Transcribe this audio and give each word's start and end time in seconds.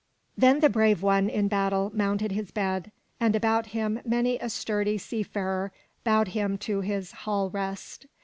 Then 0.35 0.61
the 0.61 0.69
brave 0.71 1.03
one 1.03 1.29
in 1.29 1.47
battle 1.47 1.91
mounted 1.93 2.31
his 2.31 2.49
bed, 2.49 2.91
and 3.19 3.35
about 3.35 3.67
him 3.67 3.99
many 4.03 4.39
a 4.39 4.49
hardy 4.49 4.97
sea 4.97 5.21
farer 5.21 5.71
bowed 6.03 6.29
him 6.29 6.57
to 6.57 6.81
his 6.81 7.11
hall 7.11 7.51
rest. 7.51 8.07